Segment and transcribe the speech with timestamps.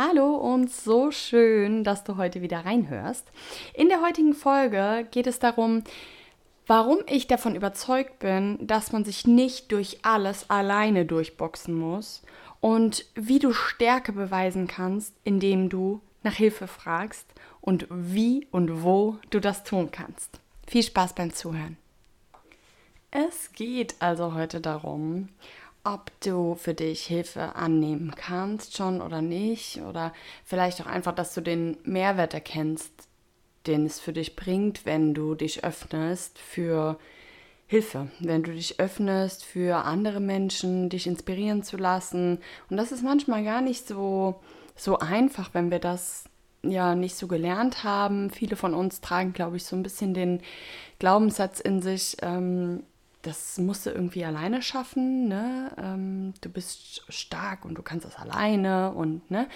[0.00, 3.26] Hallo und so schön, dass du heute wieder reinhörst.
[3.74, 5.82] In der heutigen Folge geht es darum,
[6.68, 12.22] warum ich davon überzeugt bin, dass man sich nicht durch alles alleine durchboxen muss
[12.60, 17.26] und wie du Stärke beweisen kannst, indem du nach Hilfe fragst
[17.60, 20.38] und wie und wo du das tun kannst.
[20.68, 21.76] Viel Spaß beim Zuhören.
[23.10, 25.30] Es geht also heute darum,
[25.94, 29.80] ob du für dich Hilfe annehmen kannst schon oder nicht.
[29.82, 30.12] Oder
[30.44, 32.92] vielleicht auch einfach, dass du den Mehrwert erkennst,
[33.66, 36.98] den es für dich bringt, wenn du dich öffnest für
[37.66, 42.38] Hilfe, wenn du dich öffnest für andere Menschen, dich inspirieren zu lassen.
[42.70, 44.40] Und das ist manchmal gar nicht so,
[44.74, 46.24] so einfach, wenn wir das
[46.62, 48.30] ja nicht so gelernt haben.
[48.30, 50.40] Viele von uns tragen, glaube ich, so ein bisschen den
[50.98, 52.84] Glaubenssatz in sich, ähm,
[53.28, 55.70] das musst du irgendwie alleine schaffen, ne?
[55.76, 59.48] Ähm, du bist stark und du kannst das alleine und ne?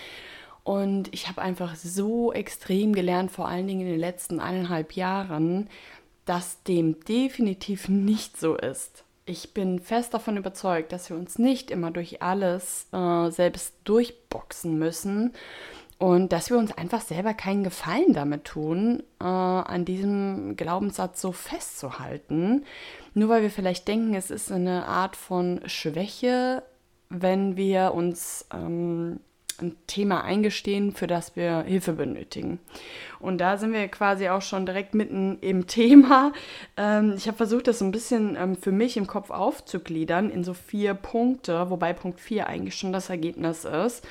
[0.65, 5.69] Und ich habe einfach so extrem gelernt, vor allen Dingen in den letzten eineinhalb Jahren,
[6.25, 9.05] dass dem definitiv nicht so ist.
[9.25, 14.79] Ich bin fest davon überzeugt, dass wir uns nicht immer durch alles äh, selbst durchboxen
[14.79, 15.33] müssen
[15.99, 21.31] und dass wir uns einfach selber keinen Gefallen damit tun, äh, an diesem Glaubenssatz so
[21.31, 22.65] festzuhalten.
[23.15, 26.63] Nur weil wir vielleicht denken, es ist eine Art von Schwäche,
[27.09, 29.21] wenn wir uns ähm,
[29.61, 32.59] ein Thema eingestehen, für das wir Hilfe benötigen.
[33.21, 36.33] Und da sind wir quasi auch schon direkt mitten im Thema.
[36.77, 40.45] Ähm, ich habe versucht, das so ein bisschen ähm, für mich im Kopf aufzugliedern in
[40.45, 44.07] so vier Punkte, wobei Punkt 4 eigentlich schon das Ergebnis ist.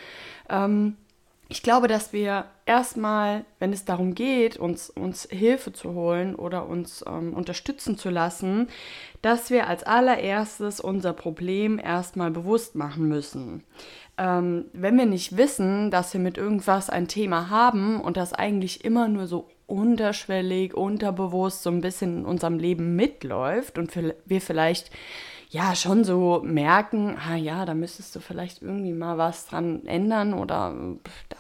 [0.50, 0.96] Ähm,
[1.52, 6.66] ich glaube, dass wir erstmal, wenn es darum geht, uns, uns Hilfe zu holen oder
[6.66, 8.70] uns ähm, unterstützen zu lassen,
[9.22, 13.66] dass wir als allererstes unser Problem erstmal bewusst machen müssen.
[14.18, 18.86] Ähm, wenn wir nicht wissen, dass wir mit irgendwas ein Thema haben und das eigentlich
[18.86, 23.92] immer nur so unterschwellig, unterbewusst so ein bisschen in unserem Leben mitläuft und
[24.26, 24.90] wir vielleicht
[25.52, 30.34] ja schon so merken, ah ja, da müsstest du vielleicht irgendwie mal was dran ändern
[30.34, 30.74] oder
[31.28, 31.38] da,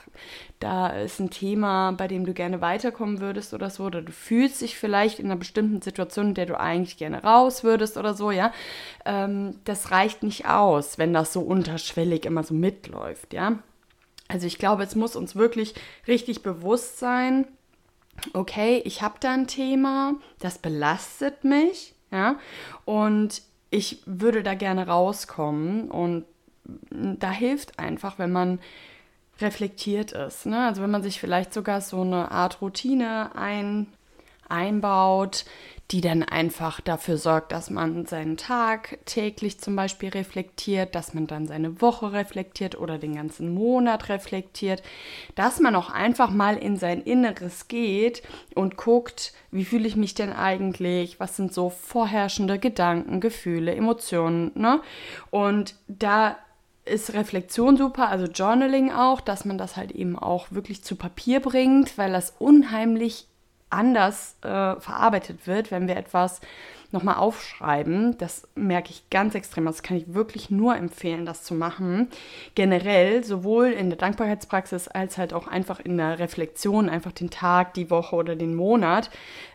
[0.59, 4.61] da ist ein Thema, bei dem du gerne weiterkommen würdest oder so, oder du fühlst
[4.61, 8.31] dich vielleicht in einer bestimmten Situation, in der du eigentlich gerne raus würdest oder so,
[8.31, 8.51] ja.
[9.05, 13.59] Ähm, das reicht nicht aus, wenn das so unterschwellig immer so mitläuft, ja.
[14.27, 15.73] Also ich glaube, es muss uns wirklich
[16.05, 17.47] richtig bewusst sein,
[18.33, 22.35] okay, ich habe da ein Thema, das belastet mich, ja,
[22.83, 23.41] und
[23.71, 26.25] ich würde da gerne rauskommen und
[26.91, 28.59] da hilft einfach, wenn man
[29.39, 30.45] reflektiert ist.
[30.45, 30.67] Ne?
[30.67, 33.87] Also wenn man sich vielleicht sogar so eine Art Routine ein,
[34.51, 35.45] einbaut,
[35.91, 41.27] die dann einfach dafür sorgt, dass man seinen Tag täglich zum Beispiel reflektiert, dass man
[41.27, 44.81] dann seine Woche reflektiert oder den ganzen Monat reflektiert,
[45.35, 48.23] dass man auch einfach mal in sein Inneres geht
[48.55, 54.51] und guckt, wie fühle ich mich denn eigentlich, was sind so vorherrschende Gedanken, Gefühle, Emotionen,
[54.55, 54.81] ne?
[55.29, 56.37] Und da
[56.85, 61.39] ist Reflexion super, also Journaling auch, dass man das halt eben auch wirklich zu Papier
[61.39, 63.27] bringt, weil das unheimlich
[63.71, 66.41] anders äh, verarbeitet wird, wenn wir etwas
[66.91, 68.17] nochmal aufschreiben.
[68.17, 69.65] Das merke ich ganz extrem.
[69.65, 72.09] Das kann ich wirklich nur empfehlen, das zu machen.
[72.55, 77.73] Generell, sowohl in der Dankbarkeitspraxis als halt auch einfach in der Reflexion, einfach den Tag,
[77.73, 79.09] die Woche oder den Monat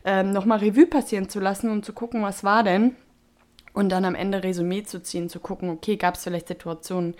[0.04, 2.96] ähm, nochmal Revue passieren zu lassen und zu gucken, was war denn
[3.76, 7.14] und dann am Ende Resümee zu ziehen, zu gucken, okay, gab es vielleicht Situationen,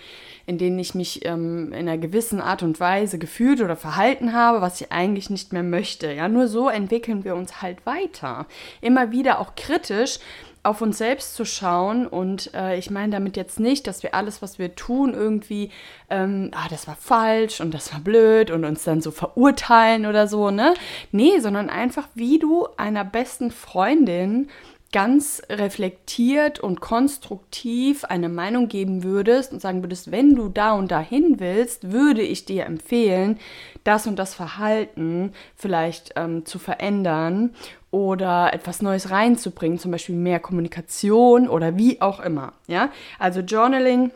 [0.46, 4.62] in denen ich mich ähm, in einer gewissen Art und Weise gefühlt oder verhalten habe,
[4.62, 6.10] was ich eigentlich nicht mehr möchte.
[6.10, 8.46] Ja, nur so entwickeln wir uns halt weiter.
[8.80, 10.18] Immer wieder auch kritisch,
[10.62, 14.40] auf uns selbst zu schauen und äh, ich meine damit jetzt nicht, dass wir alles,
[14.40, 15.70] was wir tun, irgendwie,
[16.08, 20.26] ähm, ah, das war falsch und das war blöd und uns dann so verurteilen oder
[20.26, 20.74] so, ne?
[21.12, 24.48] Nee, sondern einfach, wie du einer besten Freundin
[24.96, 30.90] ganz reflektiert und konstruktiv eine Meinung geben würdest und sagen würdest, wenn du da und
[30.90, 33.38] dahin willst, würde ich dir empfehlen,
[33.84, 37.54] das und das Verhalten vielleicht ähm, zu verändern
[37.90, 42.54] oder etwas Neues reinzubringen, zum Beispiel mehr Kommunikation oder wie auch immer.
[42.66, 42.88] Ja,
[43.18, 44.12] also Journaling,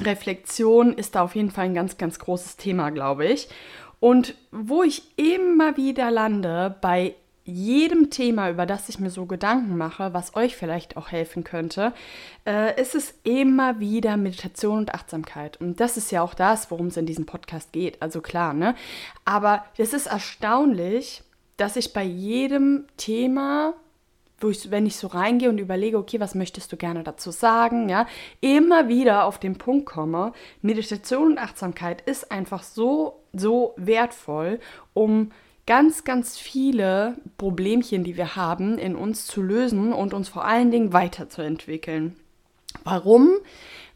[0.00, 3.48] Reflexion ist da auf jeden Fall ein ganz, ganz großes Thema, glaube ich.
[4.00, 7.14] Und wo ich immer wieder lande bei
[7.46, 11.92] jedem Thema, über das ich mir so Gedanken mache, was euch vielleicht auch helfen könnte,
[12.46, 15.60] äh, ist es immer wieder Meditation und Achtsamkeit.
[15.60, 18.02] Und das ist ja auch das, worum es in diesem Podcast geht.
[18.02, 18.74] Also klar, ne?
[19.24, 21.22] Aber es ist erstaunlich,
[21.56, 23.74] dass ich bei jedem Thema
[24.40, 27.88] wo ich, wenn ich so reingehe und überlege, okay, was möchtest du gerne dazu sagen,
[27.88, 28.06] ja,
[28.40, 34.60] immer wieder auf den Punkt komme, Meditation und Achtsamkeit ist einfach so, so wertvoll,
[34.92, 35.30] um
[35.66, 40.70] ganz, ganz viele Problemchen, die wir haben, in uns zu lösen und uns vor allen
[40.70, 42.16] Dingen weiterzuentwickeln.
[42.84, 43.30] Warum?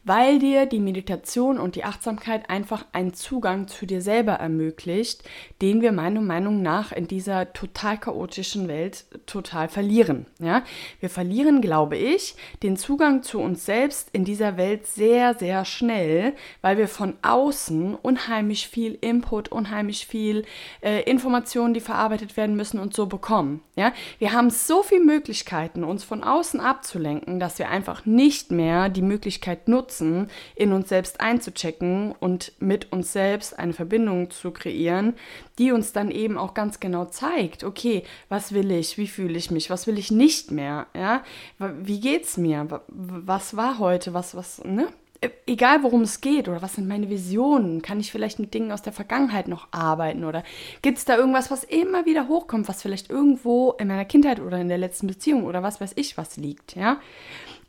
[0.03, 5.23] Weil dir die Meditation und die Achtsamkeit einfach einen Zugang zu dir selber ermöglicht,
[5.61, 10.25] den wir meiner Meinung nach in dieser total chaotischen Welt total verlieren.
[10.39, 10.63] Ja?
[10.99, 16.33] Wir verlieren, glaube ich, den Zugang zu uns selbst in dieser Welt sehr, sehr schnell,
[16.61, 20.45] weil wir von außen unheimlich viel Input, unheimlich viel
[20.81, 23.61] äh, Informationen, die verarbeitet werden müssen und so bekommen.
[23.75, 23.93] Ja?
[24.17, 29.01] Wir haben so viele Möglichkeiten, uns von außen abzulenken, dass wir einfach nicht mehr die
[29.01, 35.13] Möglichkeit nutzen, nutzen, in uns selbst einzuchecken und mit uns selbst eine Verbindung zu kreieren,
[35.57, 39.51] die uns dann eben auch ganz genau zeigt, okay, was will ich, wie fühle ich
[39.51, 41.23] mich, was will ich nicht mehr, ja,
[41.59, 44.87] wie geht's mir, was war heute, was, was, ne?
[45.23, 48.71] E, egal worum es geht oder was sind meine Visionen, kann ich vielleicht mit Dingen
[48.71, 50.43] aus der Vergangenheit noch arbeiten oder
[50.81, 54.57] gibt es da irgendwas, was immer wieder hochkommt, was vielleicht irgendwo in meiner Kindheit oder
[54.57, 56.99] in der letzten Beziehung oder was weiß ich was liegt, ja?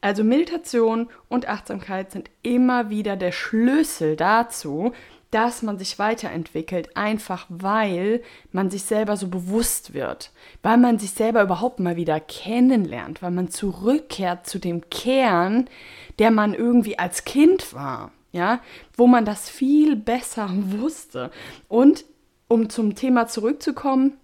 [0.02, 4.92] Also Meditation und Achtsamkeit sind immer wieder der Schlüssel dazu,
[5.30, 8.20] dass man sich weiterentwickelt, einfach weil
[8.50, 10.30] man sich selber so bewusst wird,
[10.62, 15.70] weil man sich selber überhaupt mal wieder kennenlernt, weil man zurückkehrt zu dem Kern,
[16.18, 18.60] der man irgendwie als Kind war, ja,
[18.94, 21.30] wo man das viel besser wusste.
[21.68, 22.04] Und
[22.48, 24.18] um zum Thema zurückzukommen,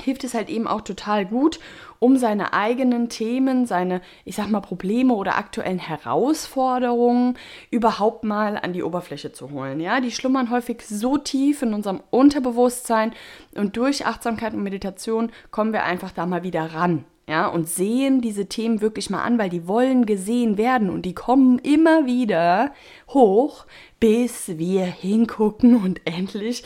[0.00, 1.60] hilft es halt eben auch total gut,
[1.98, 7.36] um seine eigenen Themen, seine, ich sag mal, Probleme oder aktuellen Herausforderungen
[7.70, 9.80] überhaupt mal an die Oberfläche zu holen.
[9.80, 13.12] Ja, die schlummern häufig so tief in unserem Unterbewusstsein
[13.54, 17.04] und durch Achtsamkeit und Meditation kommen wir einfach da mal wieder ran.
[17.28, 21.14] Ja, und sehen diese Themen wirklich mal an, weil die wollen gesehen werden und die
[21.14, 22.72] kommen immer wieder
[23.08, 23.66] hoch,
[24.00, 26.64] bis wir hingucken und endlich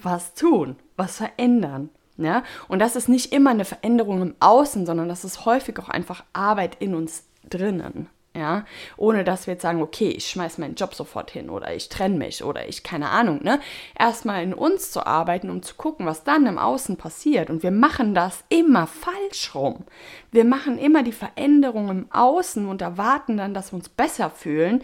[0.00, 1.90] was tun, was verändern.
[2.16, 2.42] Ja?
[2.68, 6.24] Und das ist nicht immer eine Veränderung im Außen, sondern das ist häufig auch einfach
[6.32, 8.08] Arbeit in uns drinnen.
[8.36, 8.64] Ja,
[8.96, 12.16] ohne dass wir jetzt sagen, okay, ich schmeiß meinen Job sofort hin oder ich trenne
[12.16, 13.60] mich oder ich, keine Ahnung, ne?
[13.96, 17.48] Erstmal in uns zu arbeiten, um zu gucken, was dann im Außen passiert.
[17.48, 19.84] Und wir machen das immer falsch rum.
[20.32, 24.82] Wir machen immer die Veränderung im Außen und erwarten dann, dass wir uns besser fühlen,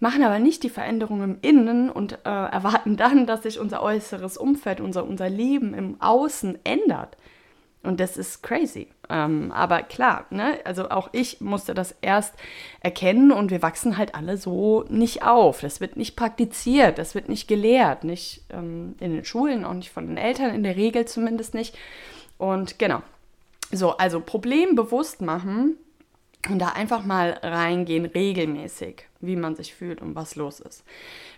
[0.00, 4.38] machen aber nicht die Veränderung im Innen und äh, erwarten dann, dass sich unser äußeres
[4.38, 7.16] Umfeld, unser, unser Leben im Außen ändert.
[7.82, 8.88] Und das ist crazy.
[9.08, 10.58] Ähm, aber klar, ne?
[10.64, 12.34] also auch ich musste das erst
[12.80, 15.60] erkennen und wir wachsen halt alle so nicht auf.
[15.60, 19.90] Das wird nicht praktiziert, das wird nicht gelehrt, nicht ähm, in den Schulen, auch nicht
[19.90, 21.76] von den Eltern, in der Regel zumindest nicht.
[22.36, 23.02] Und genau.
[23.72, 25.76] So, also Problem bewusst machen
[26.48, 30.84] und da einfach mal reingehen, regelmäßig, wie man sich fühlt und was los ist.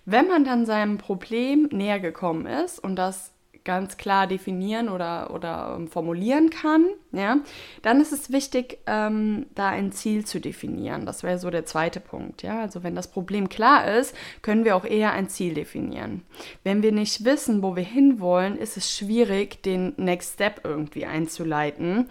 [0.05, 3.33] Wenn man dann seinem Problem näher gekommen ist und das
[3.65, 7.39] ganz klar definieren oder, oder ähm, formulieren kann, ja,
[7.83, 11.07] dann ist es wichtig, ähm, da ein Ziel zu definieren.
[11.07, 12.43] Das wäre so der zweite Punkt.
[12.43, 12.61] Ja?
[12.61, 16.23] Also wenn das Problem klar ist, können wir auch eher ein Ziel definieren.
[16.65, 22.09] Wenn wir nicht wissen, wo wir hinwollen, ist es schwierig, den Next Step irgendwie einzuleiten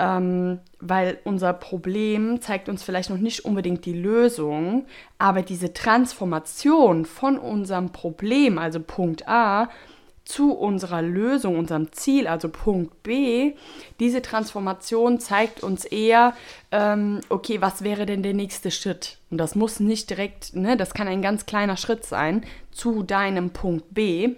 [0.00, 4.86] ähm, weil unser Problem zeigt uns vielleicht noch nicht unbedingt die Lösung,
[5.18, 9.68] aber diese Transformation von unserem Problem, also Punkt A,
[10.24, 13.54] zu unserer Lösung, unserem Ziel, also Punkt B,
[13.98, 16.34] diese Transformation zeigt uns eher,
[16.70, 19.18] ähm, okay, was wäre denn der nächste Schritt?
[19.30, 23.50] Und das muss nicht direkt, ne, das kann ein ganz kleiner Schritt sein zu deinem
[23.50, 24.36] Punkt B.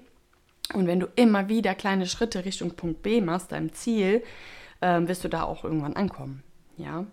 [0.75, 4.23] Und wenn du immer wieder kleine Schritte Richtung Punkt B machst, deinem Ziel,
[4.83, 6.43] ähm, wirst du da auch irgendwann ankommen.
[6.77, 7.07] Ja.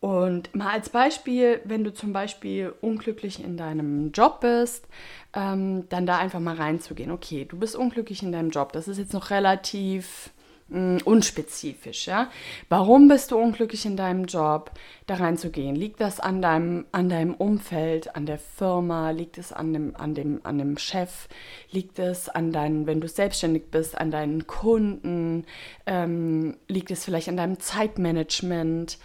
[0.00, 4.86] Und mal als Beispiel, wenn du zum Beispiel unglücklich in deinem Job bist,
[5.32, 7.10] ähm, dann da einfach mal reinzugehen.
[7.10, 8.72] Okay, du bist unglücklich in deinem Job.
[8.72, 10.33] Das ist jetzt noch relativ
[10.70, 12.30] unspezifisch, ja.
[12.70, 14.70] Warum bist du unglücklich in deinem Job?
[15.06, 15.76] Da reinzugehen.
[15.76, 19.10] Liegt das an deinem, an deinem Umfeld, an der Firma?
[19.10, 21.28] Liegt es an dem, an dem, an dem Chef?
[21.70, 25.44] Liegt es an deinen, wenn du selbstständig bist, an deinen Kunden?
[25.86, 28.98] Ähm, liegt es vielleicht an deinem Zeitmanagement?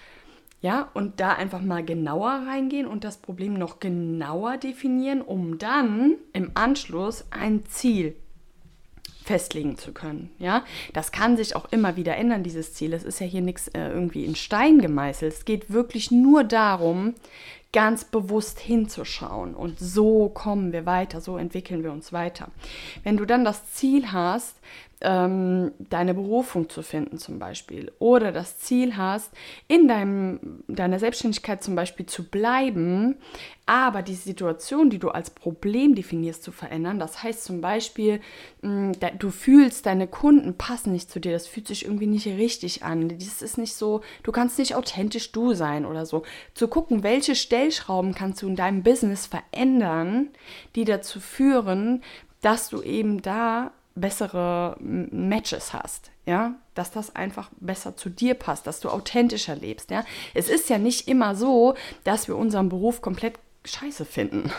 [0.61, 6.15] Ja, und da einfach mal genauer reingehen und das Problem noch genauer definieren, um dann
[6.33, 8.15] im Anschluss ein Ziel
[9.29, 10.31] festlegen zu können.
[10.39, 12.93] Ja, das kann sich auch immer wieder ändern, dieses Ziel.
[12.93, 15.31] Es ist ja hier nichts äh, irgendwie in Stein gemeißelt.
[15.31, 17.13] Es geht wirklich nur darum,
[17.71, 19.53] ganz bewusst hinzuschauen.
[19.53, 22.47] Und so kommen wir weiter, so entwickeln wir uns weiter.
[23.03, 24.55] Wenn du dann das Ziel hast,
[25.01, 29.31] ähm, deine Berufung zu finden zum Beispiel oder das Ziel hast,
[29.67, 33.15] in deinem, deiner Selbstständigkeit zum Beispiel zu bleiben,
[33.65, 36.99] aber die Situation, die du als Problem definierst, zu verändern.
[36.99, 38.19] Das heißt zum Beispiel,
[38.61, 42.27] mh, da, du fühlst, deine Kunden passen nicht zu dir, das fühlt sich irgendwie nicht
[42.27, 46.23] richtig an, das ist nicht so, du kannst nicht authentisch du sein oder so.
[46.55, 50.29] Zu gucken, welche Stellschrauben kannst du in deinem Business verändern,
[50.75, 52.03] die dazu führen,
[52.41, 58.67] dass du eben da bessere Matches hast, ja, dass das einfach besser zu dir passt,
[58.67, 60.03] dass du authentischer lebst, ja.
[60.33, 64.51] Es ist ja nicht immer so, dass wir unseren Beruf komplett scheiße finden.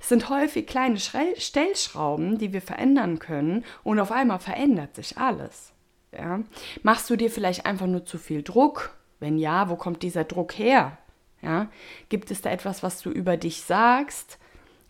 [0.00, 5.72] Es sind häufig kleine Stellschrauben, die wir verändern können und auf einmal verändert sich alles.
[6.12, 6.40] Ja?
[6.82, 8.96] Machst du dir vielleicht einfach nur zu viel Druck?
[9.20, 10.98] Wenn ja, wo kommt dieser Druck her?
[11.40, 11.68] Ja?
[12.08, 14.38] Gibt es da etwas, was du über dich sagst,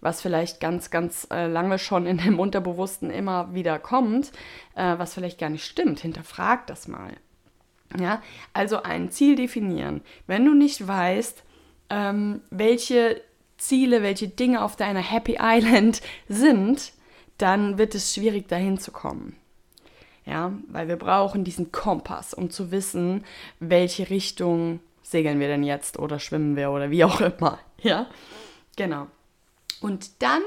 [0.03, 4.33] was vielleicht ganz, ganz äh, lange schon in dem Unterbewussten immer wieder kommt,
[4.75, 6.01] äh, was vielleicht gar nicht stimmt.
[6.01, 7.13] Hinterfrag das mal.
[7.99, 8.21] Ja,
[8.53, 10.03] also ein Ziel definieren.
[10.27, 11.45] Wenn du nicht weißt,
[11.91, 13.21] ähm, welche
[13.59, 16.93] Ziele, welche Dinge auf deiner Happy Island sind,
[17.39, 19.37] dann wird es schwierig, dahin zu kommen.
[20.25, 23.25] Ja, weil wir brauchen diesen Kompass, um zu wissen,
[23.59, 27.59] welche Richtung segeln wir denn jetzt oder schwimmen wir oder wie auch immer.
[27.83, 28.07] Ja,
[28.77, 29.09] genau.
[29.83, 30.43] Und dann,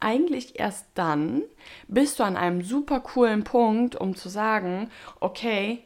[0.00, 1.42] eigentlich erst dann,
[1.86, 5.84] bist du an einem super coolen Punkt, um zu sagen, okay,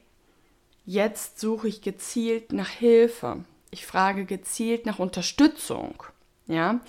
[0.87, 3.45] jetzt suche ich gezielt nach Hilfe.
[3.71, 6.03] Ich frage gezielt nach Unterstützung.
[6.47, 6.81] Ja,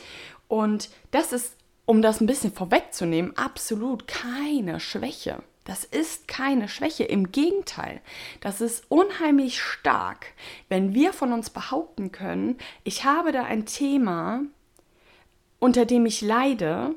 [0.47, 1.55] und das ist,
[1.85, 5.43] um das ein bisschen vorwegzunehmen, absolut keine Schwäche.
[5.65, 8.01] Das ist keine Schwäche, im Gegenteil,
[8.39, 10.33] das ist unheimlich stark,
[10.69, 14.41] wenn wir von uns behaupten können, ich habe da ein Thema,
[15.61, 16.95] unter dem ich leide,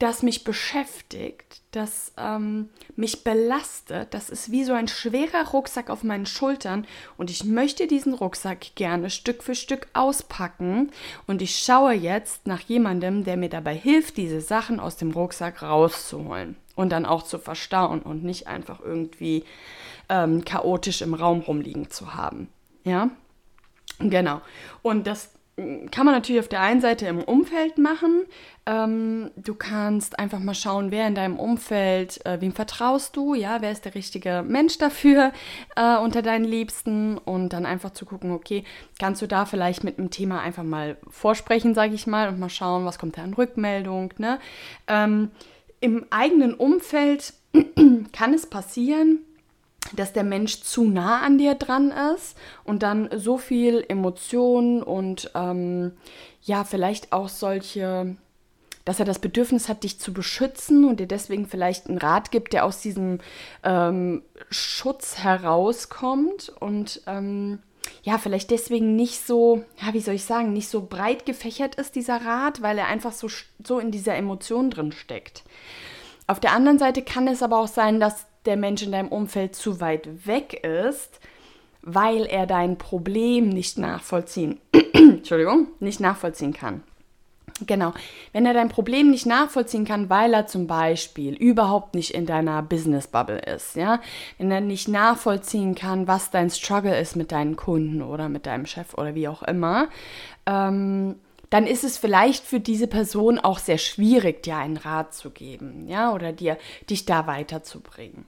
[0.00, 4.12] das mich beschäftigt, das ähm, mich belastet.
[4.14, 8.74] Das ist wie so ein schwerer Rucksack auf meinen Schultern und ich möchte diesen Rucksack
[8.74, 10.90] gerne Stück für Stück auspacken
[11.26, 15.62] und ich schaue jetzt nach jemandem, der mir dabei hilft, diese Sachen aus dem Rucksack
[15.62, 19.44] rauszuholen und dann auch zu verstauen und nicht einfach irgendwie
[20.08, 22.48] ähm, chaotisch im Raum rumliegen zu haben.
[22.84, 23.10] Ja,
[24.00, 24.40] genau.
[24.82, 25.30] Und das
[25.90, 28.22] kann man natürlich auf der einen Seite im Umfeld machen.
[28.64, 33.60] Ähm, du kannst einfach mal schauen, wer in deinem Umfeld, äh, wem vertraust du, ja,
[33.60, 35.32] wer ist der richtige Mensch dafür
[35.74, 38.62] äh, unter deinen Liebsten und dann einfach zu gucken, okay,
[39.00, 42.50] kannst du da vielleicht mit einem Thema einfach mal vorsprechen, sage ich mal, und mal
[42.50, 44.14] schauen, was kommt da an Rückmeldung.
[44.18, 44.38] Ne?
[44.86, 45.32] Ähm,
[45.80, 47.32] Im eigenen Umfeld
[48.12, 49.20] kann es passieren,
[49.94, 55.30] dass der Mensch zu nah an dir dran ist und dann so viel Emotionen und
[55.34, 55.92] ähm,
[56.42, 58.16] ja, vielleicht auch solche,
[58.84, 62.52] dass er das Bedürfnis hat, dich zu beschützen und dir deswegen vielleicht einen Rat gibt,
[62.52, 63.20] der aus diesem
[63.62, 67.60] ähm, Schutz herauskommt und ähm,
[68.02, 71.94] ja, vielleicht deswegen nicht so, ja, wie soll ich sagen, nicht so breit gefächert ist,
[71.94, 73.28] dieser Rat, weil er einfach so,
[73.64, 75.44] so in dieser Emotion drin steckt.
[76.26, 79.54] Auf der anderen Seite kann es aber auch sein, dass der Mensch in deinem Umfeld
[79.54, 81.20] zu weit weg ist,
[81.82, 84.60] weil er dein Problem nicht nachvollziehen,
[84.92, 86.82] Entschuldigung, nicht nachvollziehen kann.
[87.66, 87.92] Genau.
[88.32, 92.62] Wenn er dein Problem nicht nachvollziehen kann, weil er zum Beispiel überhaupt nicht in deiner
[92.62, 94.00] Business Bubble ist, ja,
[94.38, 98.66] wenn er nicht nachvollziehen kann, was dein Struggle ist mit deinen Kunden oder mit deinem
[98.66, 99.88] Chef oder wie auch immer,
[100.46, 101.16] ähm,
[101.50, 105.88] dann ist es vielleicht für diese Person auch sehr schwierig, dir einen Rat zu geben,
[105.88, 106.58] ja, oder dir
[106.90, 108.26] dich da weiterzubringen.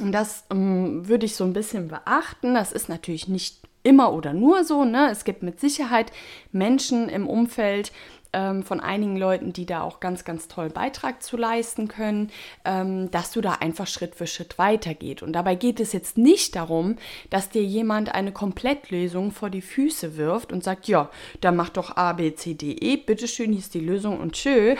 [0.00, 2.54] Und das ähm, würde ich so ein bisschen beachten.
[2.54, 4.84] Das ist natürlich nicht immer oder nur so.
[4.84, 5.08] Ne?
[5.10, 6.10] Es gibt mit Sicherheit
[6.50, 7.92] Menschen im Umfeld,
[8.34, 12.30] ähm, von einigen Leuten, die da auch ganz, ganz toll Beitrag zu leisten können,
[12.64, 15.22] ähm, dass du da einfach Schritt für Schritt weitergeht.
[15.22, 16.96] Und dabei geht es jetzt nicht darum,
[17.30, 21.08] dass dir jemand eine Komplettlösung vor die Füße wirft und sagt, ja,
[21.40, 24.74] dann mach doch A, B, C, D, E, bitteschön, hier ist die Lösung und tschö.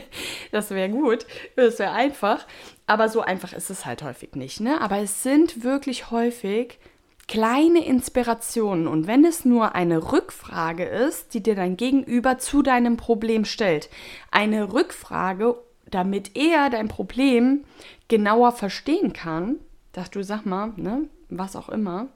[0.52, 2.46] das wäre gut, das wäre einfach.
[2.86, 4.60] Aber so einfach ist es halt häufig nicht.
[4.60, 4.80] Ne?
[4.80, 6.78] Aber es sind wirklich häufig
[7.28, 12.96] kleine Inspirationen und wenn es nur eine Rückfrage ist, die dir dein Gegenüber zu deinem
[12.96, 13.90] Problem stellt,
[14.30, 15.56] eine Rückfrage,
[15.90, 17.64] damit er dein Problem
[18.08, 19.56] genauer verstehen kann,
[19.92, 22.08] dass du sag mal, ne, was auch immer,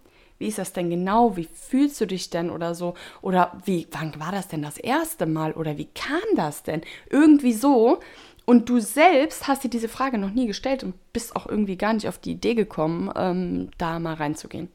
[0.43, 1.37] wie ist das denn genau?
[1.37, 2.95] Wie fühlst du dich denn oder so?
[3.21, 5.53] Oder wie, wann war das denn das erste Mal?
[5.53, 6.81] Oder wie kam das denn?
[7.11, 8.01] Irgendwie so.
[8.45, 11.93] Und du selbst hast dir diese Frage noch nie gestellt und bist auch irgendwie gar
[11.93, 14.69] nicht auf die Idee gekommen, ähm, da mal reinzugehen.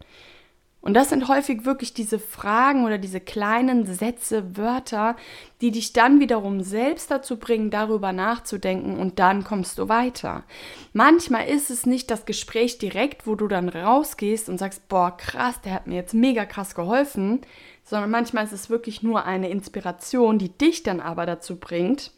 [0.87, 5.17] Und das sind häufig wirklich diese Fragen oder diese kleinen Sätze, Wörter,
[5.59, 10.45] die dich dann wiederum selbst dazu bringen, darüber nachzudenken und dann kommst du weiter.
[10.93, 15.59] Manchmal ist es nicht das Gespräch direkt, wo du dann rausgehst und sagst, boah, krass,
[15.59, 17.41] der hat mir jetzt mega krass geholfen,
[17.83, 22.11] sondern manchmal ist es wirklich nur eine Inspiration, die dich dann aber dazu bringt,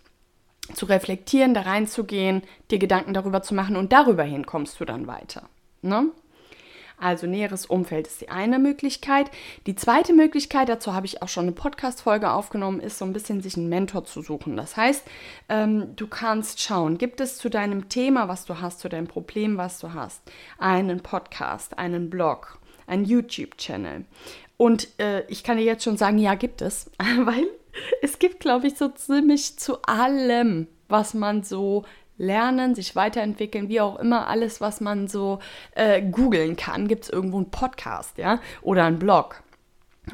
[0.76, 5.08] zu reflektieren, da reinzugehen, dir Gedanken darüber zu machen und darüber hin kommst du dann
[5.08, 5.44] weiter.
[5.82, 6.12] Ne?
[7.00, 9.32] Also näheres Umfeld ist die eine Möglichkeit.
[9.66, 13.42] Die zweite Möglichkeit, dazu habe ich auch schon eine Podcast-Folge aufgenommen, ist so ein bisschen
[13.42, 14.58] sich einen Mentor zu suchen.
[14.58, 15.06] Das heißt,
[15.48, 19.58] ähm, du kannst schauen, gibt es zu deinem Thema, was du hast, zu deinem Problem,
[19.58, 20.22] was du hast,
[20.58, 24.04] einen Podcast, einen Blog, einen YouTube-Channel.
[24.58, 27.48] Und äh, ich kann dir jetzt schon sagen, ja, gibt es, weil
[28.02, 31.84] es gibt, glaube ich, so ziemlich zu allem, was man so
[32.18, 35.40] lernen, sich weiterentwickeln, wie auch immer, alles, was man so
[35.76, 39.42] äh, googeln kann, gibt es irgendwo einen Podcast, ja, oder einen Blog.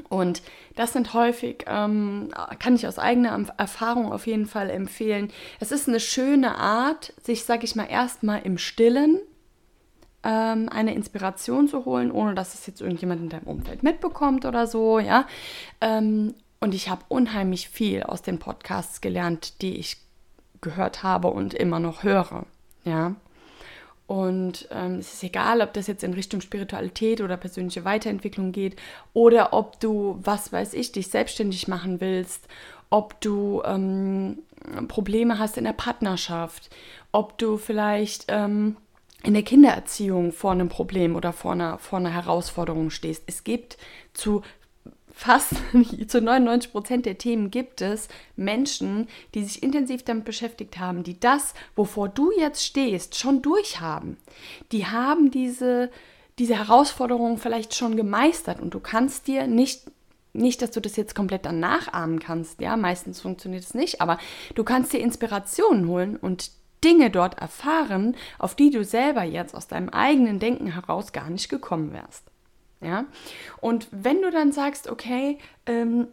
[0.09, 0.41] Und
[0.75, 2.29] das sind häufig, ähm,
[2.59, 5.31] kann ich aus eigener Erfahrung auf jeden Fall empfehlen.
[5.59, 9.19] Es ist eine schöne Art, sich, sag ich mal, erstmal im Stillen
[10.23, 14.67] ähm, eine Inspiration zu holen, ohne dass es jetzt irgendjemand in deinem Umfeld mitbekommt oder
[14.67, 15.27] so, ja.
[15.79, 16.33] Ähm,
[16.65, 19.97] und ich habe unheimlich viel aus den Podcasts gelernt, die ich
[20.61, 22.47] gehört habe und immer noch höre.
[22.85, 23.13] Ja.
[24.07, 28.77] Und ähm, es ist egal, ob das jetzt in Richtung Spiritualität oder persönliche Weiterentwicklung geht
[29.13, 32.47] oder ob du, was weiß ich, dich selbstständig machen willst,
[32.89, 34.39] ob du ähm,
[34.87, 36.75] Probleme hast in der Partnerschaft,
[37.11, 38.75] ob du vielleicht ähm,
[39.21, 43.21] in der Kindererziehung vor einem Problem oder vor einer, vor einer Herausforderung stehst.
[43.27, 43.77] Es gibt
[44.13, 44.41] zu
[45.15, 45.53] fast
[46.07, 51.19] zu 99 Prozent der Themen gibt es Menschen, die sich intensiv damit beschäftigt haben, die
[51.19, 54.17] das, wovor du jetzt stehst, schon durchhaben.
[54.71, 55.89] Die haben diese,
[56.37, 59.83] diese Herausforderungen vielleicht schon gemeistert und du kannst dir nicht
[60.33, 64.17] nicht, dass du das jetzt komplett dann nachahmen kannst, ja, meistens funktioniert es nicht, aber
[64.53, 66.51] du kannst dir Inspirationen holen und
[66.83, 71.47] Dinge dort erfahren, auf die du selber jetzt aus deinem eigenen Denken heraus gar nicht
[71.47, 72.25] gekommen wärst.
[72.81, 73.05] Ja?
[73.61, 76.07] Und wenn du dann sagst, okay, ähm,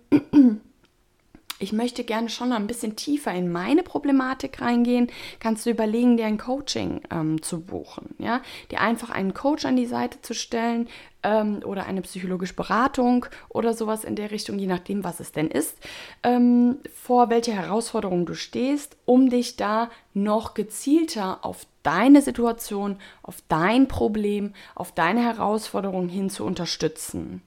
[1.63, 6.27] ich möchte gerne schon ein bisschen tiefer in meine Problematik reingehen, kannst du überlegen, dir
[6.27, 8.15] ein Coaching ähm, zu buchen.
[8.19, 8.43] Ja?
[8.71, 10.89] Dir einfach einen Coach an die Seite zu stellen
[11.23, 15.49] ähm, oder eine psychologische Beratung oder sowas in der Richtung, je nachdem, was es denn
[15.49, 15.77] ist,
[16.25, 23.37] ähm, vor welche Herausforderung du stehst, um dich da noch gezielter auf deine Situation, auf
[23.47, 27.43] dein Problem, auf deine Herausforderung hin zu unterstützen.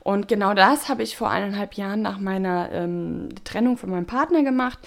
[0.00, 4.42] Und genau das habe ich vor eineinhalb Jahren nach meiner ähm, Trennung von meinem Partner
[4.42, 4.78] gemacht.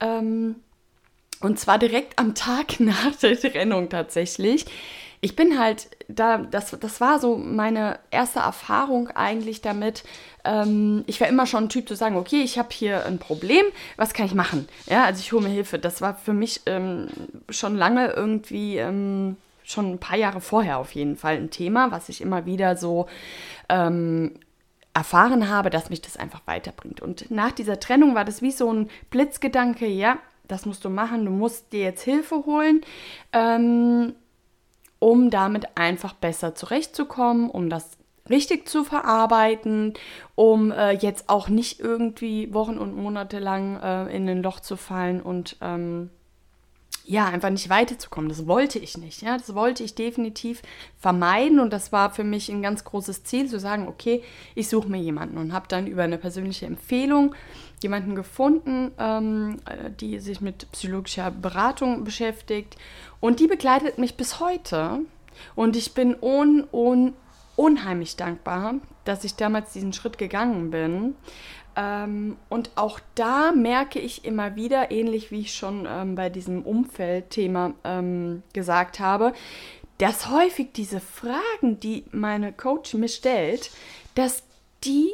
[0.00, 0.56] Ähm,
[1.40, 4.66] und zwar direkt am Tag nach der Trennung tatsächlich.
[5.20, 10.04] Ich bin halt da, das, das war so meine erste Erfahrung eigentlich damit.
[10.44, 13.64] Ähm, ich war immer schon ein Typ zu sagen, okay, ich habe hier ein Problem,
[13.96, 14.68] was kann ich machen?
[14.86, 15.78] Ja, also ich hole mir Hilfe.
[15.78, 17.08] Das war für mich ähm,
[17.48, 19.36] schon lange irgendwie ähm,
[19.66, 23.06] schon ein paar Jahre vorher auf jeden Fall ein Thema, was ich immer wieder so
[23.68, 24.38] ähm,
[24.94, 27.02] erfahren habe, dass mich das einfach weiterbringt.
[27.02, 31.24] Und nach dieser Trennung war das wie so ein Blitzgedanke, ja, das musst du machen,
[31.24, 32.82] du musst dir jetzt Hilfe holen,
[33.32, 34.14] ähm,
[35.00, 37.98] um damit einfach besser zurechtzukommen, um das
[38.30, 39.94] richtig zu verarbeiten,
[40.36, 44.76] um äh, jetzt auch nicht irgendwie Wochen und Monate lang äh, in ein Loch zu
[44.76, 46.10] fallen und ähm,
[47.06, 48.28] ja, einfach nicht weiterzukommen.
[48.28, 49.22] Das wollte ich nicht.
[49.22, 50.62] Ja, das wollte ich definitiv
[50.98, 54.22] vermeiden und das war für mich ein ganz großes Ziel, zu sagen, okay,
[54.54, 57.34] ich suche mir jemanden und habe dann über eine persönliche Empfehlung
[57.82, 62.76] jemanden gefunden, ähm, äh, die sich mit psychologischer Beratung beschäftigt
[63.20, 65.00] und die begleitet mich bis heute
[65.54, 67.14] und ich bin un, un,
[67.56, 71.16] unheimlich dankbar, dass ich damals diesen Schritt gegangen bin
[71.78, 76.62] Ähm, und auch da merke ich immer wieder, ähnlich wie ich schon ähm, bei diesem
[76.62, 79.34] Umfeldthema ähm, gesagt habe,
[79.98, 83.70] dass häufig diese Fragen, die meine Coach mir stellt,
[84.14, 84.42] dass
[84.84, 85.12] die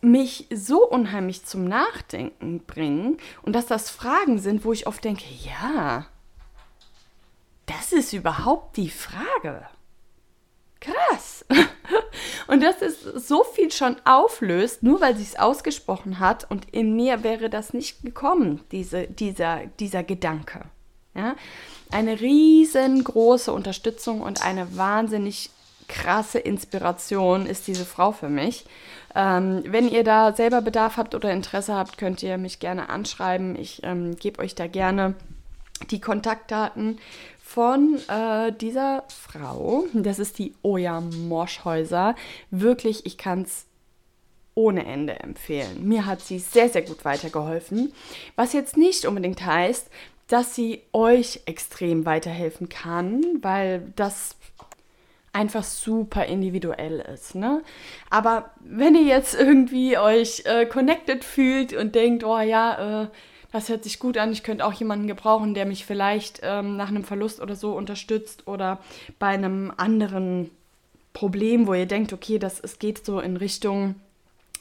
[0.00, 5.24] mich so unheimlich zum Nachdenken bringen und dass das Fragen sind, wo ich oft denke,
[5.44, 6.06] ja,
[7.66, 9.68] das ist überhaupt die Frage.
[10.80, 11.44] Krass.
[12.46, 16.96] Und dass es so viel schon auflöst, nur weil sie es ausgesprochen hat und in
[16.96, 20.62] mir wäre das nicht gekommen, diese, dieser, dieser Gedanke.
[21.14, 21.36] Ja?
[21.92, 25.50] Eine riesengroße Unterstützung und eine wahnsinnig
[25.86, 28.64] krasse Inspiration ist diese Frau für mich.
[29.14, 33.56] Ähm, wenn ihr da selber Bedarf habt oder Interesse habt, könnt ihr mich gerne anschreiben.
[33.56, 35.14] Ich ähm, gebe euch da gerne
[35.90, 36.98] die Kontaktdaten
[37.50, 39.84] von äh, dieser Frau.
[39.92, 42.14] Das ist die Oja Morschhäuser.
[42.52, 43.66] Wirklich, ich kann es
[44.54, 45.88] ohne Ende empfehlen.
[45.88, 47.92] Mir hat sie sehr, sehr gut weitergeholfen.
[48.36, 49.90] Was jetzt nicht unbedingt heißt,
[50.28, 54.36] dass sie euch extrem weiterhelfen kann, weil das
[55.32, 57.34] einfach super individuell ist.
[57.34, 57.62] Ne?
[58.10, 63.08] Aber wenn ihr jetzt irgendwie euch äh, connected fühlt und denkt, oh ja, äh,
[63.52, 66.88] das hört sich gut an, ich könnte auch jemanden gebrauchen, der mich vielleicht ähm, nach
[66.88, 68.78] einem Verlust oder so unterstützt oder
[69.18, 70.50] bei einem anderen
[71.12, 73.96] Problem, wo ihr denkt, okay, das, es geht so in Richtung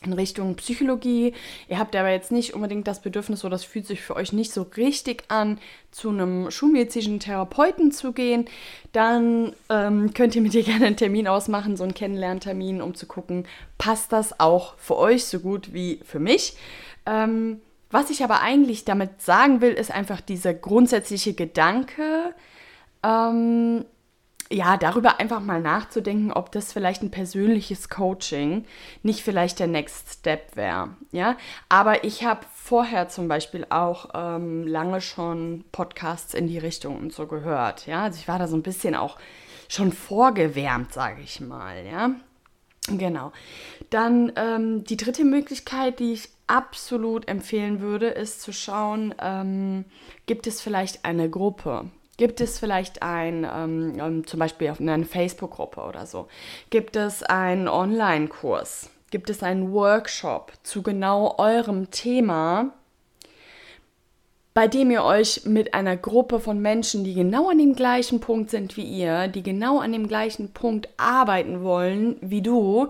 [0.02, 1.34] in Richtung Psychologie.
[1.68, 4.52] Ihr habt aber jetzt nicht unbedingt das Bedürfnis, oder das fühlt sich für euch nicht
[4.52, 5.60] so richtig an,
[5.92, 8.46] zu einem schulmedizinischen Therapeuten zu gehen,
[8.94, 13.08] dann ähm, könnt ihr mit dir gerne einen Termin ausmachen, so einen Kennenlerntermin, um zu
[13.08, 13.46] gucken,
[13.78, 16.56] passt das auch für euch so gut wie für mich.
[17.06, 17.60] Ähm,
[17.92, 22.36] was ich aber eigentlich damit sagen will, ist einfach dieser grundsätzliche Gedanke,
[23.04, 23.86] ähm,
[24.52, 28.66] ja, darüber einfach mal nachzudenken, ob das vielleicht ein persönliches Coaching
[29.04, 30.90] nicht vielleicht der Next Step wäre.
[31.12, 31.38] Ja,
[31.70, 37.14] aber ich habe vorher zum Beispiel auch ähm, lange schon Podcasts in die Richtung und
[37.14, 37.86] so gehört.
[37.86, 39.18] Ja, also ich war da so ein bisschen auch
[39.68, 41.86] schon vorgewärmt, sage ich mal.
[41.86, 42.12] Ja,
[42.88, 43.32] genau.
[43.90, 49.86] Dann ähm, die dritte Möglichkeit, die ich absolut empfehlen würde, ist zu schauen, ähm,
[50.26, 51.86] gibt es vielleicht eine Gruppe?
[52.18, 56.28] Gibt es vielleicht ein, ähm, ähm zum Beispiel auf einer Facebook-Gruppe oder so?
[56.70, 58.90] Gibt es einen Online-Kurs?
[59.12, 62.74] Gibt es einen Workshop zu genau eurem Thema,
[64.54, 68.50] bei dem ihr euch mit einer Gruppe von Menschen, die genau an dem gleichen Punkt
[68.50, 72.90] sind wie ihr, die genau an dem gleichen Punkt arbeiten wollen wie du,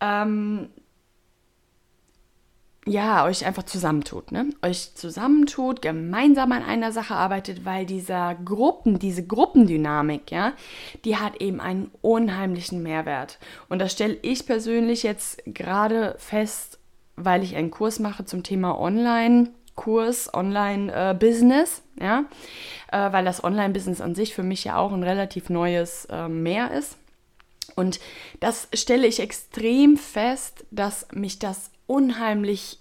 [0.00, 0.68] ähm,
[2.86, 4.48] ja, euch einfach zusammentut, ne?
[4.62, 10.54] Euch zusammentut, gemeinsam an einer Sache arbeitet, weil dieser Gruppen, diese Gruppendynamik, ja,
[11.04, 13.38] die hat eben einen unheimlichen Mehrwert.
[13.68, 16.78] Und das stelle ich persönlich jetzt gerade fest,
[17.16, 19.50] weil ich einen Kurs mache zum Thema Online.
[19.74, 22.24] Kurs Online-Business, äh, ja,
[22.92, 26.70] äh, weil das Online-Business an sich für mich ja auch ein relativ neues äh, Mehr
[26.72, 26.96] ist.
[27.76, 28.00] Und
[28.40, 32.78] das stelle ich extrem fest, dass mich das unheimlich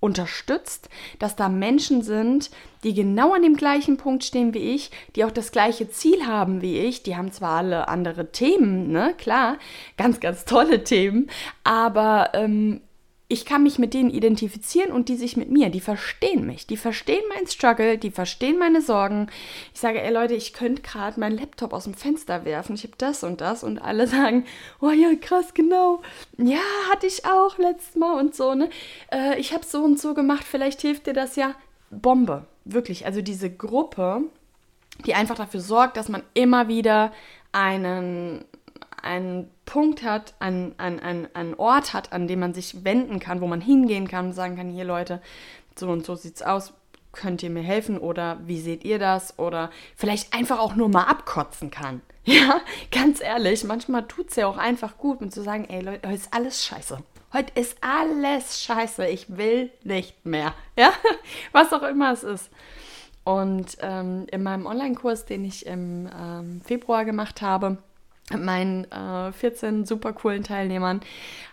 [0.00, 2.50] unterstützt, dass da Menschen sind,
[2.84, 6.62] die genau an dem gleichen Punkt stehen wie ich, die auch das gleiche Ziel haben
[6.62, 7.02] wie ich.
[7.02, 9.58] Die haben zwar alle andere Themen, ne, klar,
[9.96, 11.28] ganz, ganz tolle Themen,
[11.64, 12.80] aber ähm,
[13.30, 15.68] ich kann mich mit denen identifizieren und die sich mit mir.
[15.68, 16.66] Die verstehen mich.
[16.66, 19.28] Die verstehen meinen Struggle, die verstehen meine Sorgen.
[19.74, 22.74] Ich sage, ey Leute, ich könnte gerade meinen Laptop aus dem Fenster werfen.
[22.74, 23.64] Ich habe das und das.
[23.64, 24.46] Und alle sagen,
[24.80, 26.00] oh ja, krass, genau.
[26.38, 26.60] Ja,
[26.90, 28.70] hatte ich auch letztes Mal und so, ne?
[29.12, 31.54] Äh, ich habe so und so gemacht, vielleicht hilft dir das ja.
[31.90, 32.46] Bombe.
[32.64, 33.04] Wirklich.
[33.04, 34.22] Also diese Gruppe,
[35.04, 37.12] die einfach dafür sorgt, dass man immer wieder
[37.52, 38.44] einen
[39.02, 43.46] einen Punkt hat, einen, einen, einen, Ort hat, an dem man sich wenden kann, wo
[43.46, 45.20] man hingehen kann und sagen kann, hier Leute,
[45.76, 46.72] so und so sieht's aus,
[47.12, 51.04] könnt ihr mir helfen oder wie seht ihr das oder vielleicht einfach auch nur mal
[51.04, 52.00] abkotzen kann.
[52.24, 56.06] Ja, ganz ehrlich, manchmal tut es ja auch einfach gut, um zu sagen, ey Leute,
[56.06, 56.98] heute ist alles scheiße.
[57.32, 59.06] Heute ist alles scheiße.
[59.06, 60.52] Ich will nicht mehr.
[60.76, 60.92] Ja,
[61.52, 62.50] was auch immer es ist.
[63.24, 67.78] Und ähm, in meinem Online-Kurs, den ich im ähm, Februar gemacht habe,
[68.36, 71.00] meinen äh, 14 super coolen Teilnehmern,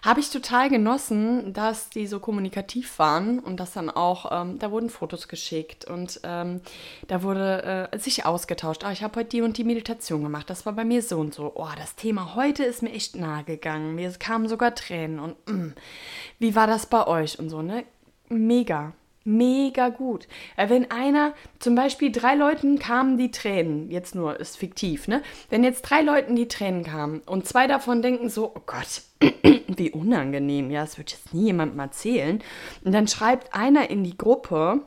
[0.04, 4.72] habe ich total genossen, dass die so kommunikativ waren und dass dann auch, ähm, da
[4.72, 6.62] wurden Fotos geschickt und ähm,
[7.08, 8.84] da wurde äh, sich ausgetauscht.
[8.84, 11.34] Ah, ich habe heute die und die Meditation gemacht, das war bei mir so und
[11.34, 11.52] so.
[11.56, 13.96] Oh, das Thema heute ist mir echt nahe gegangen.
[13.96, 15.74] Mir kamen sogar Tränen und mh, mm,
[16.40, 17.86] wie war das bei euch und so, ne?
[18.30, 18.94] Mega.
[19.26, 20.28] Mega gut.
[20.56, 25.22] Wenn einer, zum Beispiel drei Leuten kamen die Tränen, jetzt nur, ist fiktiv, ne?
[25.50, 29.02] Wenn jetzt drei Leuten die Tränen kamen und zwei davon denken so, oh Gott,
[29.68, 32.42] wie unangenehm, ja, das wird jetzt nie jemandem erzählen.
[32.84, 34.82] Und dann schreibt einer in die Gruppe,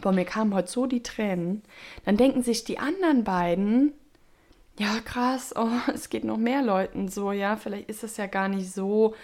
[0.00, 1.62] boah, mir kamen heute so die Tränen,
[2.04, 3.92] dann denken sich die anderen beiden,
[4.78, 8.48] ja, krass, oh, es geht noch mehr Leuten so, ja, vielleicht ist es ja gar
[8.48, 9.14] nicht so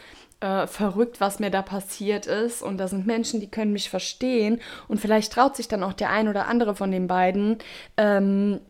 [0.40, 2.62] äh, verrückt, was mir da passiert ist.
[2.62, 4.60] Und da sind Menschen, die können mich verstehen.
[4.88, 7.58] Und vielleicht traut sich dann auch der ein oder andere von den beiden,
[7.96, 8.60] ähm,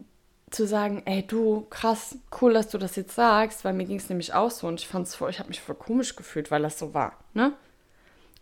[0.50, 4.08] zu sagen, ey du, krass, cool, dass du das jetzt sagst, weil mir ging es
[4.08, 6.78] nämlich auch so und ich fand's voll, ich habe mich voll komisch gefühlt, weil das
[6.78, 7.52] so war, ne?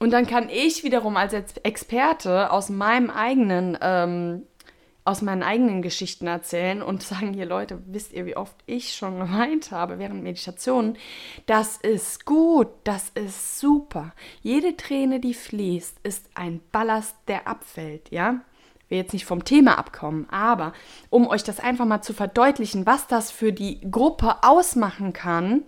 [0.01, 1.33] Und dann kann ich wiederum als
[1.63, 4.43] Experte aus meinem eigenen ähm,
[5.05, 9.21] aus meinen eigenen Geschichten erzählen und sagen, hier Leute, wisst ihr, wie oft ich schon
[9.21, 10.97] geweint habe während Meditationen?
[11.47, 14.13] Das ist gut, das ist super.
[14.43, 18.41] Jede Träne, die fließt, ist ein Ballast, der abfällt, ja?
[18.89, 20.73] will jetzt nicht vom Thema abkommen, aber
[21.11, 25.63] um euch das einfach mal zu verdeutlichen, was das für die Gruppe ausmachen kann,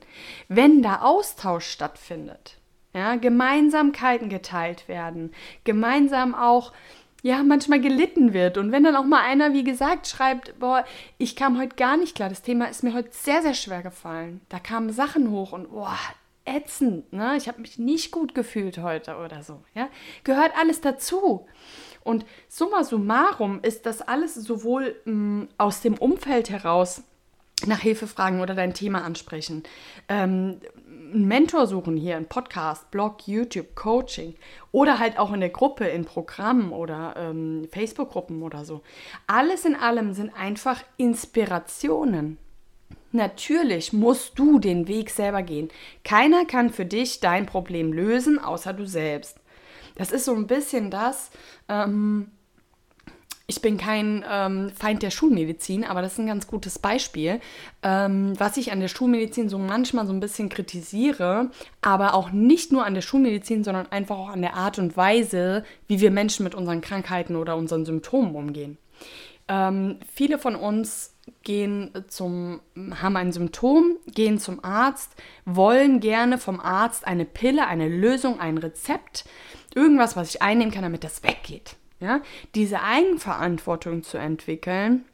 [0.48, 2.58] wenn da Austausch stattfindet.
[2.94, 5.32] Ja, Gemeinsamkeiten geteilt werden,
[5.64, 6.72] gemeinsam auch
[7.22, 8.58] ja, manchmal gelitten wird.
[8.58, 10.84] Und wenn dann auch mal einer, wie gesagt, schreibt, boah,
[11.18, 14.40] ich kam heute gar nicht klar, das Thema ist mir heute sehr, sehr schwer gefallen.
[14.48, 15.98] Da kamen Sachen hoch und boah,
[16.44, 17.36] ätzend, ne?
[17.36, 19.88] Ich habe mich nicht gut gefühlt heute oder so, ja?
[20.24, 21.46] Gehört alles dazu.
[22.04, 27.02] Und summa summarum ist das alles sowohl mh, mm, aus dem Umfeld heraus
[27.66, 29.62] nach Hilfe fragen oder dein Thema ansprechen.
[30.08, 30.60] Ähm,
[31.12, 34.34] einen Mentor suchen hier, einen Podcast, Blog, YouTube, Coaching
[34.72, 38.82] oder halt auch in der Gruppe, in Programmen oder ähm, Facebook-Gruppen oder so.
[39.26, 42.38] Alles in allem sind einfach Inspirationen.
[43.12, 45.68] Natürlich musst du den Weg selber gehen.
[46.04, 49.40] Keiner kann für dich dein Problem lösen, außer du selbst.
[49.94, 51.30] Das ist so ein bisschen das,
[51.68, 52.30] ähm,
[53.48, 57.40] ich bin kein ähm, Feind der Schulmedizin, aber das ist ein ganz gutes Beispiel,
[57.82, 62.72] ähm, was ich an der Schulmedizin so manchmal so ein bisschen kritisiere, aber auch nicht
[62.72, 66.42] nur an der Schulmedizin, sondern einfach auch an der Art und Weise, wie wir Menschen
[66.42, 68.78] mit unseren Krankheiten oder unseren Symptomen umgehen.
[69.46, 72.60] Ähm, viele von uns gehen zum,
[73.00, 75.12] haben ein Symptom, gehen zum Arzt,
[75.44, 79.24] wollen gerne vom Arzt eine Pille, eine Lösung, ein Rezept,
[79.72, 81.76] irgendwas, was ich einnehmen kann, damit das weggeht.
[82.00, 82.20] Ja?
[82.54, 85.04] Diese Eigenverantwortung zu entwickeln,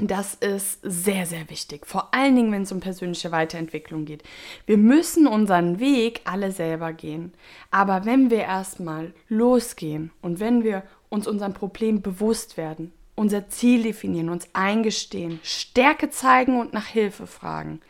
[0.00, 1.86] das ist sehr, sehr wichtig.
[1.86, 4.22] Vor allen Dingen, wenn es um persönliche Weiterentwicklung geht.
[4.66, 7.32] Wir müssen unseren Weg alle selber gehen.
[7.70, 13.82] Aber wenn wir erstmal losgehen und wenn wir uns unserem Problem bewusst werden, unser Ziel
[13.82, 17.80] definieren, uns eingestehen, Stärke zeigen und nach Hilfe fragen,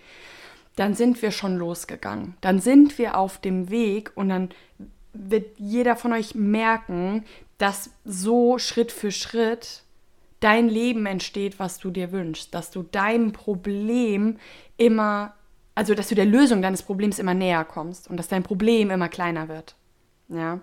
[0.77, 2.37] dann sind wir schon losgegangen.
[2.41, 4.49] Dann sind wir auf dem Weg und dann
[5.13, 7.25] wird jeder von euch merken,
[7.59, 9.83] dass so Schritt für Schritt
[10.41, 14.39] dein Leben entsteht, was du dir wünschst, dass du deinem Problem
[14.77, 15.35] immer,
[15.75, 19.09] also dass du der Lösung deines Problems immer näher kommst und dass dein Problem immer
[19.09, 19.75] kleiner wird.
[20.29, 20.61] Ja.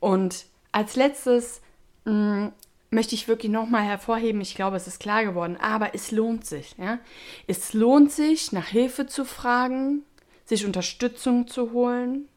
[0.00, 1.62] Und als letztes
[2.04, 2.52] mh, mm,
[2.90, 6.74] möchte ich wirklich nochmal hervorheben, ich glaube, es ist klar geworden, aber es lohnt sich.
[6.78, 6.98] Ja?
[7.46, 10.02] Es lohnt sich, nach Hilfe zu fragen,
[10.44, 12.28] sich Unterstützung zu holen,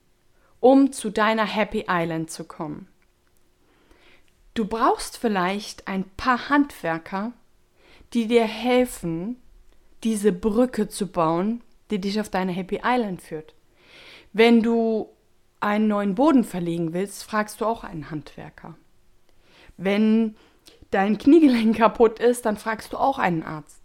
[0.59, 2.87] um zu deiner Happy Island zu kommen.
[4.59, 7.31] Du brauchst vielleicht ein paar Handwerker,
[8.11, 9.37] die dir helfen,
[10.03, 13.55] diese Brücke zu bauen, die dich auf deine Happy Island führt.
[14.33, 15.07] Wenn du
[15.61, 18.75] einen neuen Boden verlegen willst, fragst du auch einen Handwerker.
[19.77, 20.35] Wenn
[20.91, 23.81] dein Kniegelenk kaputt ist, dann fragst du auch einen Arzt.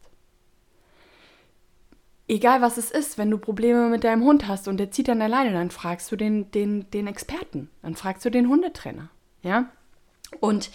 [2.27, 5.21] Egal was es ist, wenn du Probleme mit deinem Hund hast und der zieht an
[5.21, 9.11] der Leine, dann fragst du den, den, den Experten, dann fragst du den Hundetrainer.
[9.41, 9.71] Ja?
[10.41, 10.71] Und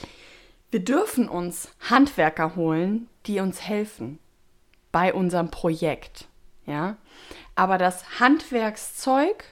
[0.71, 4.19] wir dürfen uns Handwerker holen, die uns helfen
[4.91, 6.27] bei unserem Projekt.
[6.65, 6.97] Ja?
[7.55, 9.43] Aber das Handwerkszeug,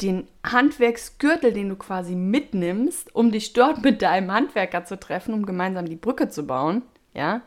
[0.00, 5.46] den Handwerksgürtel, den du quasi mitnimmst, um dich dort mit deinem Handwerker zu treffen, um
[5.46, 6.82] gemeinsam die Brücke zu bauen,
[7.14, 7.42] ja,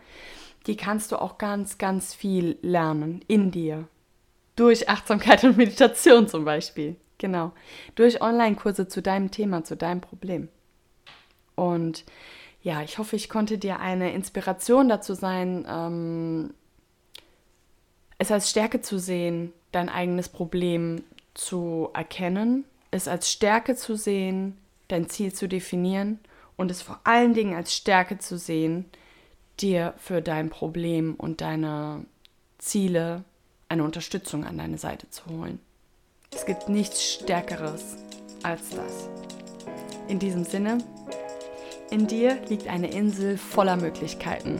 [0.67, 3.87] die kannst du auch ganz, ganz viel lernen in dir.
[4.55, 6.95] Durch Achtsamkeit und Meditation zum Beispiel.
[7.17, 7.51] Genau.
[7.95, 10.49] Durch Online-Kurse zu deinem Thema, zu deinem Problem.
[11.55, 12.03] Und
[12.61, 16.53] ja, ich hoffe, ich konnte dir eine Inspiration dazu sein, ähm,
[18.17, 24.57] es als Stärke zu sehen, dein eigenes Problem zu erkennen, es als Stärke zu sehen,
[24.87, 26.19] dein Ziel zu definieren
[26.55, 28.85] und es vor allen Dingen als Stärke zu sehen,
[29.59, 32.05] dir für dein Problem und deine
[32.57, 33.23] Ziele
[33.69, 35.59] eine Unterstützung an deine Seite zu holen.
[36.33, 37.97] Es gibt nichts Stärkeres
[38.43, 39.09] als das.
[40.07, 40.77] In diesem Sinne,
[41.91, 44.59] In dir liegt eine Insel voller Möglichkeiten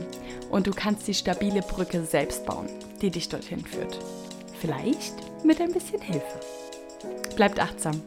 [0.50, 2.68] und du kannst die stabile Brücke selbst bauen,
[3.02, 3.98] die dich dorthin führt.
[4.60, 6.40] Vielleicht mit ein bisschen Hilfe.
[7.34, 8.00] Bleibt achtsam.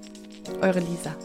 [0.61, 1.15] Eure Lisa.